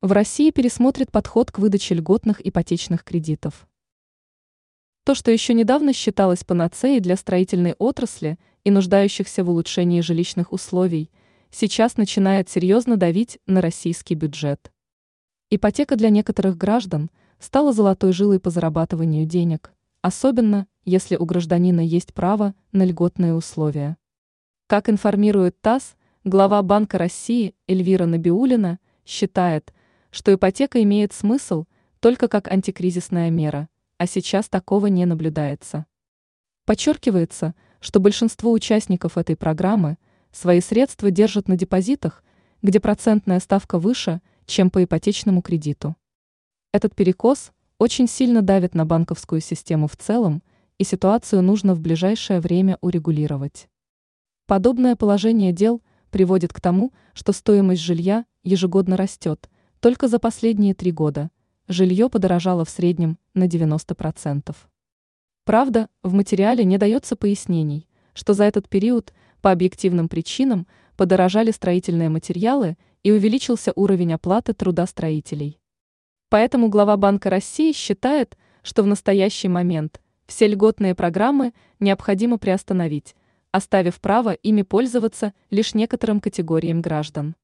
[0.00, 3.66] В России пересмотрит подход к выдаче льготных ипотечных кредитов.
[5.02, 11.10] То, что еще недавно считалось панацеей для строительной отрасли и нуждающихся в улучшении жилищных условий,
[11.50, 14.70] сейчас начинает серьезно давить на российский бюджет.
[15.50, 17.10] Ипотека для некоторых граждан
[17.40, 23.96] стала золотой жилой по зарабатыванию денег, особенно если у гражданина есть право на льготные условия.
[24.68, 29.72] Как информирует ТАСС, глава Банка России Эльвира Набиулина считает,
[30.10, 31.64] что ипотека имеет смысл
[32.00, 35.86] только как антикризисная мера, а сейчас такого не наблюдается.
[36.64, 39.98] Подчеркивается, что большинство участников этой программы
[40.32, 42.24] свои средства держат на депозитах,
[42.62, 45.96] где процентная ставка выше, чем по ипотечному кредиту.
[46.72, 50.42] Этот перекос очень сильно давит на банковскую систему в целом,
[50.78, 53.68] и ситуацию нужно в ближайшее время урегулировать.
[54.46, 60.92] Подобное положение дел приводит к тому, что стоимость жилья ежегодно растет– только за последние три
[60.92, 61.30] года
[61.68, 64.54] жилье подорожало в среднем на 90%.
[65.44, 72.08] Правда, в материале не дается пояснений, что за этот период по объективным причинам подорожали строительные
[72.08, 75.60] материалы и увеличился уровень оплаты труда строителей.
[76.28, 83.14] Поэтому глава Банка России считает, что в настоящий момент все льготные программы необходимо приостановить,
[83.52, 87.34] оставив право ими пользоваться лишь некоторым категориям граждан.